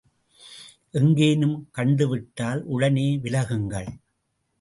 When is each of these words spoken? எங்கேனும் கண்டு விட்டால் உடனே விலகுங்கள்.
எங்கேனும் 0.91 1.69
கண்டு 1.71 2.07
விட்டால் 2.07 2.61
உடனே 2.65 3.05
விலகுங்கள். 3.17 3.91